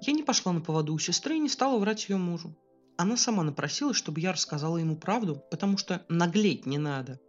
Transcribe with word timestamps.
Я 0.00 0.12
не 0.12 0.22
пошла 0.22 0.52
на 0.52 0.60
поводу 0.60 0.94
у 0.94 0.98
сестры 0.98 1.36
и 1.36 1.40
не 1.40 1.48
стала 1.48 1.78
врать 1.78 2.08
ее 2.08 2.16
мужу. 2.16 2.54
Она 2.96 3.16
сама 3.16 3.42
напросилась, 3.42 3.96
чтобы 3.96 4.20
я 4.20 4.32
рассказала 4.32 4.78
ему 4.78 4.96
правду, 4.96 5.42
потому 5.50 5.76
что 5.76 6.04
наглеть 6.08 6.66
не 6.66 6.78
надо. 6.78 7.20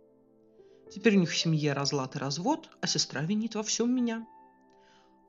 Теперь 0.91 1.17
у 1.17 1.19
них 1.19 1.29
в 1.29 1.37
семье 1.37 1.73
разлад 1.73 2.15
и 2.15 2.19
развод, 2.19 2.69
а 2.81 2.87
сестра 2.87 3.21
винит 3.21 3.55
во 3.55 3.63
всем 3.63 3.93
меня. 3.93 4.25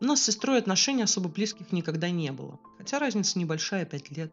У 0.00 0.06
нас 0.06 0.20
с 0.22 0.24
сестрой 0.24 0.58
отношений 0.58 1.02
особо 1.02 1.28
близких 1.28 1.72
никогда 1.72 2.08
не 2.08 2.32
было, 2.32 2.58
хотя 2.78 2.98
разница 2.98 3.38
небольшая, 3.38 3.84
пять 3.84 4.10
лет. 4.10 4.32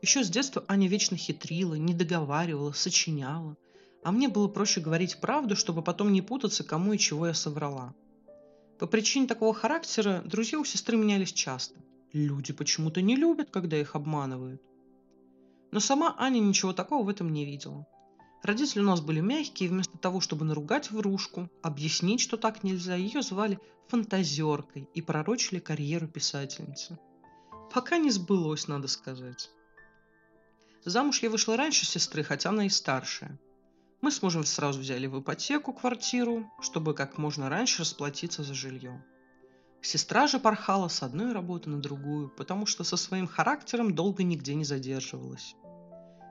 Еще 0.00 0.24
с 0.24 0.30
детства 0.30 0.64
Аня 0.68 0.88
вечно 0.88 1.16
хитрила, 1.16 1.74
не 1.74 1.92
договаривала, 1.92 2.72
сочиняла. 2.72 3.56
А 4.02 4.12
мне 4.12 4.28
было 4.28 4.48
проще 4.48 4.80
говорить 4.80 5.20
правду, 5.20 5.56
чтобы 5.56 5.82
потом 5.82 6.12
не 6.12 6.22
путаться, 6.22 6.64
кому 6.64 6.94
и 6.94 6.98
чего 6.98 7.26
я 7.26 7.34
соврала. 7.34 7.94
По 8.78 8.86
причине 8.86 9.26
такого 9.26 9.52
характера 9.52 10.22
друзья 10.24 10.58
у 10.58 10.64
сестры 10.64 10.96
менялись 10.96 11.32
часто. 11.32 11.78
Люди 12.12 12.52
почему-то 12.52 13.02
не 13.02 13.16
любят, 13.16 13.50
когда 13.50 13.78
их 13.78 13.94
обманывают. 13.94 14.62
Но 15.70 15.80
сама 15.80 16.14
Аня 16.18 16.40
ничего 16.40 16.72
такого 16.72 17.04
в 17.04 17.08
этом 17.08 17.32
не 17.32 17.44
видела. 17.44 17.86
Родители 18.42 18.80
у 18.80 18.84
нас 18.84 19.00
были 19.00 19.20
мягкие, 19.20 19.68
и 19.68 19.72
вместо 19.72 19.98
того, 19.98 20.20
чтобы 20.20 20.44
наругать 20.44 20.90
врушку, 20.90 21.50
объяснить, 21.62 22.20
что 22.20 22.36
так 22.36 22.62
нельзя, 22.62 22.94
ее 22.94 23.20
звали 23.22 23.58
фантазеркой 23.88 24.88
и 24.94 25.02
пророчили 25.02 25.58
карьеру 25.58 26.08
писательницы. 26.08 26.98
Пока 27.72 27.98
не 27.98 28.10
сбылось, 28.10 28.68
надо 28.68 28.88
сказать. 28.88 29.50
Замуж 30.84 31.22
я 31.22 31.30
вышла 31.30 31.56
раньше 31.56 31.84
сестры, 31.84 32.22
хотя 32.22 32.50
она 32.50 32.66
и 32.66 32.70
старшая. 32.70 33.38
Мы 34.00 34.12
с 34.12 34.22
мужем 34.22 34.44
сразу 34.44 34.80
взяли 34.80 35.06
в 35.06 35.20
ипотеку 35.20 35.72
квартиру, 35.72 36.50
чтобы 36.60 36.94
как 36.94 37.18
можно 37.18 37.50
раньше 37.50 37.82
расплатиться 37.82 38.44
за 38.44 38.54
жилье. 38.54 39.04
Сестра 39.90 40.26
же 40.26 40.38
порхала 40.38 40.88
с 40.88 41.02
одной 41.02 41.32
работы 41.32 41.70
на 41.70 41.80
другую, 41.80 42.28
потому 42.28 42.66
что 42.66 42.84
со 42.84 42.98
своим 42.98 43.26
характером 43.26 43.94
долго 43.94 44.22
нигде 44.22 44.54
не 44.54 44.64
задерживалась. 44.64 45.54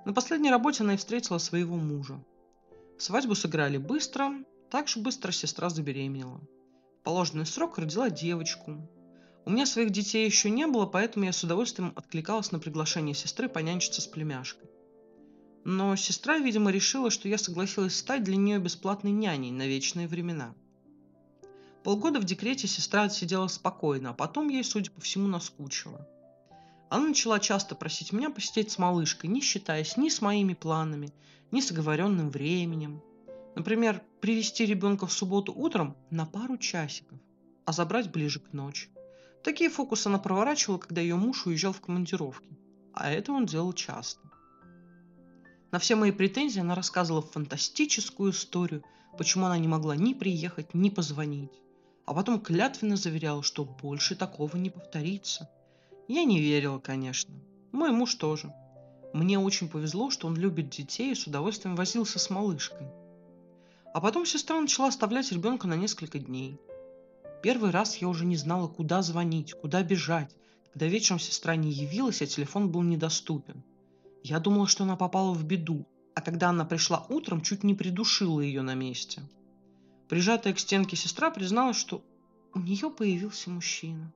На 0.05 0.13
последней 0.13 0.51
работе 0.51 0.83
она 0.83 0.93
и 0.93 0.97
встретила 0.97 1.39
своего 1.39 1.75
мужа. 1.75 2.23
Свадьбу 2.99 3.33
сыграли 3.33 3.77
быстро, 3.77 4.31
так 4.69 4.87
же 4.87 4.99
быстро 4.99 5.31
сестра 5.31 5.71
забеременела. 5.71 6.39
В 6.99 7.03
положенный 7.03 7.47
срок 7.47 7.79
родила 7.79 8.11
девочку. 8.11 8.87
У 9.43 9.49
меня 9.49 9.65
своих 9.65 9.89
детей 9.89 10.23
еще 10.23 10.51
не 10.51 10.67
было, 10.67 10.85
поэтому 10.85 11.25
я 11.25 11.33
с 11.33 11.43
удовольствием 11.43 11.93
откликалась 11.95 12.51
на 12.51 12.59
приглашение 12.59 13.15
сестры 13.15 13.49
понянчиться 13.49 14.01
с 14.01 14.05
племяшкой. 14.05 14.69
Но 15.63 15.95
сестра, 15.95 16.37
видимо, 16.37 16.69
решила, 16.69 17.09
что 17.09 17.27
я 17.27 17.39
согласилась 17.39 17.95
стать 17.95 18.23
для 18.23 18.35
нее 18.35 18.59
бесплатной 18.59 19.09
няней 19.09 19.49
на 19.49 19.65
вечные 19.65 20.07
времена. 20.07 20.53
Полгода 21.87 22.19
в 22.19 22.25
декрете 22.25 22.67
сестра 22.67 23.03
отсидела 23.03 23.47
спокойно, 23.47 24.09
а 24.09 24.13
потом 24.13 24.49
ей, 24.49 24.65
судя 24.65 24.91
по 24.91 24.99
всему, 24.99 25.29
наскучило. 25.29 26.05
Она 26.89 27.07
начала 27.07 27.39
часто 27.39 27.75
просить 27.75 28.11
меня 28.11 28.29
посидеть 28.29 28.71
с 28.71 28.77
малышкой, 28.77 29.29
не 29.29 29.39
считаясь 29.39 29.95
ни 29.95 30.09
с 30.09 30.19
моими 30.19 30.53
планами, 30.53 31.13
ни 31.49 31.61
с 31.61 31.71
оговоренным 31.71 32.29
временем. 32.29 33.01
Например, 33.55 34.01
привести 34.19 34.65
ребенка 34.65 35.07
в 35.07 35.13
субботу 35.13 35.53
утром 35.53 35.95
на 36.09 36.25
пару 36.25 36.57
часиков, 36.57 37.17
а 37.63 37.71
забрать 37.71 38.11
ближе 38.11 38.41
к 38.41 38.51
ночи. 38.51 38.89
Такие 39.41 39.69
фокусы 39.69 40.07
она 40.07 40.19
проворачивала, 40.19 40.79
когда 40.79 40.99
ее 40.99 41.15
муж 41.15 41.45
уезжал 41.45 41.71
в 41.71 41.79
командировки. 41.79 42.49
А 42.91 43.09
это 43.09 43.31
он 43.31 43.45
делал 43.45 43.71
часто. 43.71 44.19
На 45.71 45.79
все 45.79 45.95
мои 45.95 46.11
претензии 46.11 46.59
она 46.59 46.75
рассказывала 46.75 47.21
фантастическую 47.21 48.33
историю, 48.33 48.83
почему 49.17 49.45
она 49.45 49.57
не 49.57 49.69
могла 49.69 49.95
ни 49.95 50.13
приехать, 50.13 50.73
ни 50.73 50.89
позвонить. 50.89 51.61
А 52.07 52.15
потом 52.15 52.41
клятвенно 52.41 52.95
заверяла, 52.95 53.43
что 53.43 53.63
больше 53.63 54.15
такого 54.15 54.57
не 54.57 54.71
повторится. 54.71 55.47
Я 56.07 56.23
не 56.23 56.39
верила, 56.39 56.79
конечно. 56.79 57.31
Мой 57.71 57.91
муж 57.91 58.15
тоже. 58.15 58.51
Мне 59.13 59.37
очень 59.37 59.69
повезло, 59.69 60.09
что 60.09 60.25
он 60.25 60.35
любит 60.35 60.69
детей 60.69 61.11
и 61.11 61.15
с 61.15 61.27
удовольствием 61.27 61.75
возился 61.75 62.17
с 62.17 62.31
малышкой. 62.31 62.87
А 63.93 64.01
потом 64.01 64.25
сестра 64.25 64.59
начала 64.59 64.87
оставлять 64.87 65.31
ребенка 65.31 65.67
на 65.67 65.75
несколько 65.75 66.17
дней. 66.17 66.59
Первый 67.43 67.69
раз 67.69 67.97
я 67.97 68.07
уже 68.07 68.25
не 68.25 68.37
знала, 68.37 68.67
куда 68.67 69.03
звонить, 69.03 69.53
куда 69.53 69.83
бежать, 69.83 70.35
когда 70.73 70.87
вечером 70.87 71.19
сестра 71.19 71.55
не 71.55 71.71
явилась, 71.71 72.23
а 72.23 72.25
телефон 72.25 72.71
был 72.71 72.81
недоступен– 72.81 73.61
я 74.29 74.39
думала, 74.39 74.67
что 74.67 74.83
она 74.83 74.97
попала 74.97 75.33
в 75.33 75.45
беду, 75.45 75.85
а 76.13 76.21
когда 76.21 76.49
она 76.49 76.65
пришла 76.65 77.05
утром, 77.07 77.41
чуть 77.41 77.63
не 77.63 77.73
придушила 77.73 78.41
ее 78.41 78.61
на 78.61 78.75
месте. 78.75 79.23
Прижатая 80.09 80.53
к 80.53 80.59
стенке 80.59 80.95
сестра 80.95 81.29
призналась, 81.31 81.77
что 81.77 82.03
у 82.53 82.59
нее 82.59 82.89
появился 82.89 83.49
мужчина. 83.49 84.13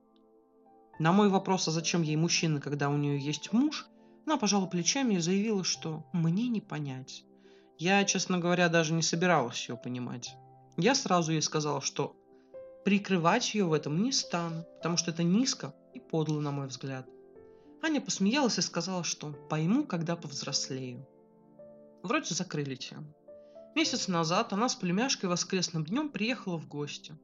На 0.98 1.12
мой 1.12 1.28
вопрос, 1.28 1.68
а 1.68 1.70
зачем 1.70 2.02
ей 2.02 2.16
мужчина, 2.16 2.60
когда 2.60 2.88
у 2.88 2.96
нее 2.96 3.18
есть 3.18 3.52
муж, 3.52 3.86
она 4.26 4.36
пожала 4.36 4.66
плечами 4.66 5.14
и 5.14 5.20
заявила, 5.20 5.64
что 5.64 6.04
мне 6.12 6.48
не 6.48 6.60
понять. 6.60 7.24
Я, 7.78 8.04
честно 8.04 8.38
говоря, 8.38 8.68
даже 8.68 8.92
не 8.92 9.02
собиралась 9.02 9.68
ее 9.68 9.76
понимать. 9.76 10.34
Я 10.76 10.94
сразу 10.94 11.32
ей 11.32 11.42
сказала, 11.42 11.80
что 11.80 12.16
прикрывать 12.84 13.54
ее 13.54 13.64
в 13.64 13.72
этом 13.72 14.02
не 14.02 14.12
стану, 14.12 14.64
потому 14.76 14.96
что 14.96 15.10
это 15.10 15.22
низко 15.22 15.74
и 15.92 16.00
подло, 16.00 16.40
на 16.40 16.50
мой 16.52 16.68
взгляд– 16.68 17.06
Аня 17.84 18.00
посмеялась 18.00 18.58
и 18.58 18.62
сказала, 18.62 19.02
что 19.02 19.32
пойму, 19.50 19.84
когда 19.84 20.14
повзрослею. 20.14 21.04
Вроде 22.04 22.32
закрыли 22.32 22.76
тему. 22.76 23.12
Месяц 23.74 24.06
назад 24.08 24.52
она 24.52 24.68
с 24.68 24.74
племяшкой 24.74 25.30
воскресным 25.30 25.84
днем 25.84 26.10
приехала 26.10 26.58
в 26.58 26.68
гости. 26.68 27.14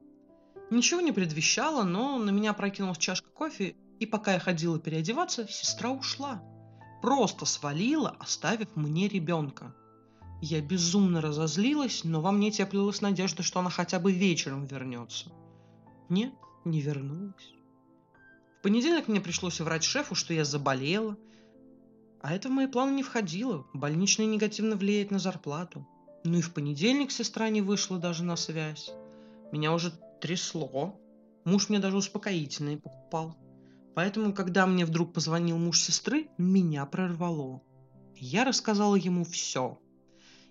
Ничего 0.71 1.01
не 1.01 1.13
предвещало, 1.13 1.83
но 1.83 2.19
на 2.19 2.31
меня 2.31 2.53
прокинулась 2.53 2.99
чашка 2.99 3.29
кофе, 3.31 3.77
и 4.01 4.07
пока 4.07 4.35
я 4.35 4.41
ходила 4.41 4.79
переодеваться, 4.79 5.47
сестра 5.49 5.91
ушла. 5.91 6.43
Просто 7.03 7.45
свалила, 7.45 8.17
оставив 8.19 8.75
мне 8.77 9.09
ребенка. 9.09 9.75
Я 10.41 10.61
безумно 10.61 11.21
разозлилась, 11.21 12.05
но 12.05 12.21
во 12.21 12.33
мне 12.33 12.51
теплилась 12.51 13.01
надежда, 13.01 13.43
что 13.43 13.61
она 13.61 13.71
хотя 13.71 13.99
бы 13.99 14.13
вечером 14.13 14.67
вернется. 14.67 15.31
Нет, 16.09 16.33
не 16.65 16.81
вернулась. 16.81 17.53
В 18.59 18.63
понедельник 18.63 19.09
мне 19.09 19.21
пришлось 19.21 19.61
врать 19.61 19.85
шефу, 19.85 20.15
что 20.15 20.33
я 20.33 20.45
заболела. 20.45 21.17
А 22.21 22.35
это 22.35 22.49
в 22.49 22.53
мои 22.53 22.67
планы 22.67 22.97
не 22.97 23.03
входило. 23.03 23.67
Больничный 23.75 24.27
негативно 24.27 24.77
влияет 24.77 25.11
на 25.11 25.19
зарплату. 25.19 25.87
Ну 26.25 26.39
и 26.39 26.41
в 26.41 26.53
понедельник 26.53 27.11
сестра 27.11 27.49
не 27.49 27.63
вышла 27.63 27.99
даже 27.99 28.25
на 28.25 28.37
связь. 28.37 28.91
Меня 29.53 29.73
уже 29.73 29.93
трясло. 30.21 31.01
Муж 31.45 31.69
мне 31.69 31.79
даже 31.79 31.97
успокоительные 31.97 32.79
покупал. 32.79 33.37
Поэтому, 33.95 34.33
когда 34.33 34.67
мне 34.67 34.85
вдруг 34.85 35.13
позвонил 35.13 35.59
муж 35.59 35.81
сестры, 35.81 36.29
меня 36.39 36.85
прорвало. 36.87 37.63
Я 38.15 38.45
рассказала 38.45 38.97
ему 38.97 39.25
все. 39.25 39.79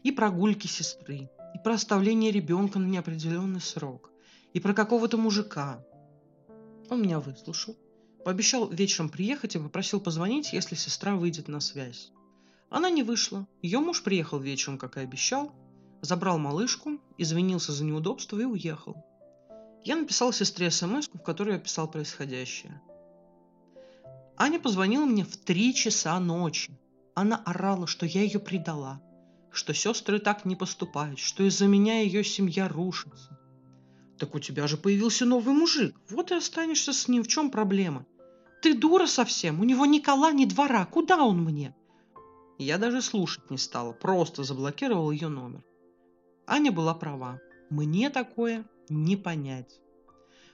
И 0.03 0.11
про 0.11 0.29
гульки 0.29 0.67
сестры, 0.67 1.29
и 1.53 1.63
про 1.63 1.73
оставление 1.73 2.31
ребенка 2.31 2.79
на 2.79 2.85
неопределенный 2.85 3.61
срок, 3.61 4.11
и 4.53 4.59
про 4.59 4.73
какого-то 4.73 5.17
мужика. 5.17 5.83
Он 6.89 7.01
меня 7.01 7.19
выслушал, 7.19 7.75
Пообещал 8.27 8.67
вечером 8.69 9.07
приехать 9.07 9.55
и 9.55 9.57
попросил 9.57 10.01
позвонить, 10.01 10.51
если 10.51 10.75
сестра 10.75 11.15
выйдет 11.15 11.47
на 11.47 11.61
связь. 11.61 12.11
Она 12.69 12.89
не 12.89 13.03
вышла. 13.03 13.47
Ее 13.61 13.79
муж 13.79 14.03
приехал 14.03 14.39
вечером, 14.39 14.77
как 14.77 14.97
и 14.97 15.01
обещал, 15.01 15.53
забрал 16.01 16.37
малышку, 16.37 16.99
извинился 17.17 17.71
за 17.71 17.83
неудобство 17.83 18.39
и 18.39 18.45
уехал. 18.45 18.95
Я 19.83 19.95
написал 19.95 20.33
сестре 20.33 20.69
смс, 20.69 21.07
в 21.13 21.19
которой 21.19 21.55
описал 21.55 21.89
происходящее. 21.89 22.81
Аня 24.35 24.59
позвонила 24.59 25.05
мне 25.05 25.23
в 25.23 25.37
три 25.37 25.73
часа 25.73 26.19
ночи. 26.19 26.71
Она 27.15 27.37
орала, 27.37 27.87
что 27.87 28.05
я 28.05 28.21
ее 28.21 28.39
предала, 28.39 29.01
что 29.49 29.73
сестры 29.73 30.19
так 30.19 30.45
не 30.45 30.55
поступают, 30.55 31.19
что 31.19 31.43
из-за 31.43 31.65
меня 31.67 32.01
ее 32.01 32.23
семья 32.23 32.67
рушится. 32.67 33.39
Так 34.19 34.35
у 34.35 34.39
тебя 34.39 34.67
же 34.67 34.77
появился 34.77 35.25
новый 35.25 35.55
мужик, 35.55 35.95
вот 36.09 36.31
и 36.31 36.35
останешься 36.35 36.93
с 36.93 37.07
ним, 37.07 37.23
в 37.23 37.27
чем 37.27 37.49
проблема? 37.49 38.05
Ты 38.61 38.75
дура 38.75 39.07
совсем, 39.07 39.59
у 39.59 39.63
него 39.63 39.85
ни 39.85 39.99
кола, 39.99 40.31
ни 40.31 40.45
двора, 40.45 40.85
куда 40.85 41.23
он 41.23 41.43
мне? 41.43 41.73
Я 42.57 42.77
даже 42.77 43.01
слушать 43.01 43.49
не 43.51 43.57
стала, 43.57 43.93
просто 43.93 44.43
заблокировал 44.43 45.11
ее 45.11 45.27
номер. 45.27 45.63
Аня 46.45 46.71
была 46.71 46.93
права. 46.93 47.39
Мне 47.69 48.09
такое 48.09 48.65
не 48.89 49.15
понять. 49.15 49.79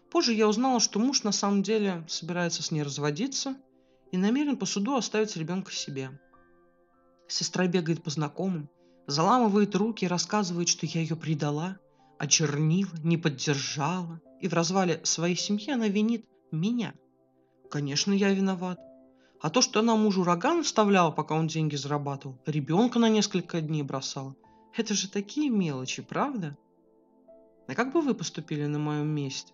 Позже 0.09 0.33
я 0.33 0.47
узнала, 0.47 0.79
что 0.79 0.99
муж 0.99 1.23
на 1.23 1.31
самом 1.31 1.63
деле 1.63 2.05
собирается 2.07 2.61
с 2.61 2.71
ней 2.71 2.83
разводиться 2.83 3.55
и 4.11 4.17
намерен 4.17 4.57
по 4.57 4.65
суду 4.65 4.95
оставить 4.95 5.35
ребенка 5.37 5.71
себе. 5.71 6.19
Сестра 7.27 7.67
бегает 7.67 8.03
по 8.03 8.09
знакомым, 8.09 8.69
заламывает 9.07 9.75
руки 9.75 10.05
и 10.05 10.09
рассказывает, 10.09 10.67
что 10.67 10.85
я 10.85 11.01
ее 11.01 11.15
предала, 11.15 11.77
очернила, 12.19 12.95
не 13.03 13.17
поддержала, 13.17 14.21
и 14.41 14.47
в 14.47 14.53
развале 14.53 14.99
своей 15.03 15.35
семьи 15.35 15.71
она 15.71 15.87
винит 15.87 16.25
меня– 16.51 16.93
Конечно, 17.73 18.13
я 18.13 18.31
виноват. 18.31 18.79
А 19.43 19.49
то, 19.49 19.61
что 19.61 19.81
она 19.81 19.97
мужу 19.97 20.23
рога 20.23 20.53
наставляла, 20.53 21.11
пока 21.11 21.35
он 21.35 21.47
деньги 21.47 21.75
зарабатывал, 21.75 22.37
ребенка 22.45 22.97
на 22.97 23.09
несколько 23.09 23.59
дней 23.59 23.83
бросала, 23.83 24.37
это 24.73 24.93
же 24.93 25.09
такие 25.09 25.49
мелочи, 25.49 26.01
правда? 26.01 26.57
А 27.67 27.75
как 27.75 27.91
бы 27.91 28.01
вы 28.01 28.13
поступили 28.13 28.65
на 28.67 28.79
моем 28.79 29.07
месте? 29.07 29.53